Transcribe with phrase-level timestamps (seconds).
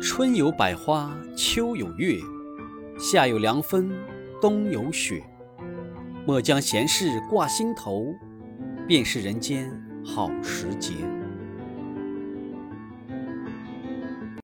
[0.00, 2.20] 春有百花秋有月
[3.00, 3.92] 夏有凉风
[4.40, 5.20] 冬有雪。
[6.24, 8.14] 莫将闲事挂心头
[8.86, 9.68] 便是人间
[10.04, 11.17] 好时节。